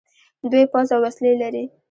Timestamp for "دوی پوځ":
0.51-0.87